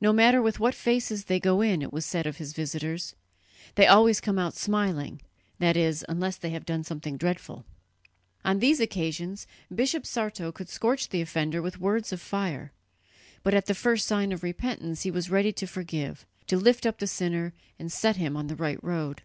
"No 0.00 0.12
matter 0.12 0.40
with 0.40 0.60
what 0.60 0.76
faces 0.76 1.24
they 1.24 1.40
go 1.40 1.60
in," 1.60 1.82
it 1.82 1.92
was 1.92 2.06
said 2.06 2.24
of 2.24 2.36
his 2.36 2.52
visitors, 2.52 3.16
"they 3.74 3.84
always 3.88 4.20
come 4.20 4.38
out 4.38 4.54
smiling 4.54 5.20
that 5.58 5.76
is, 5.76 6.04
unless 6.08 6.36
they 6.36 6.50
have 6.50 6.64
done 6.64 6.84
something 6.84 7.16
dreadful." 7.16 7.66
On 8.44 8.60
these 8.60 8.78
occasions 8.78 9.48
Bishop 9.74 10.06
Sarto 10.06 10.52
could 10.52 10.68
scorch 10.68 11.08
the 11.08 11.20
offender 11.20 11.60
with 11.60 11.80
words 11.80 12.12
of 12.12 12.20
fire, 12.20 12.70
but 13.42 13.54
at 13.54 13.66
the 13.66 13.74
first 13.74 14.06
sign 14.06 14.30
of 14.30 14.44
repentance 14.44 15.02
he 15.02 15.10
was 15.10 15.32
ready 15.32 15.52
to 15.54 15.66
forgive, 15.66 16.24
to 16.46 16.56
lift 16.58 16.86
up 16.86 16.98
the 17.00 17.08
sinner 17.08 17.52
and 17.76 17.90
set 17.90 18.14
him 18.14 18.36
on 18.36 18.46
the 18.46 18.54
right 18.54 18.78
road. 18.84 19.22